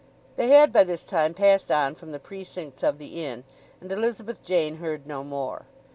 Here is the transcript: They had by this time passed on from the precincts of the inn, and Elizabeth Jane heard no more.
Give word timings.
They 0.35 0.47
had 0.49 0.73
by 0.73 0.83
this 0.83 1.03
time 1.03 1.35
passed 1.35 1.69
on 1.71 1.93
from 1.93 2.11
the 2.11 2.17
precincts 2.17 2.81
of 2.81 2.97
the 2.97 3.23
inn, 3.23 3.43
and 3.79 3.91
Elizabeth 3.91 4.41
Jane 4.43 4.77
heard 4.77 5.05
no 5.05 5.23
more. 5.23 5.67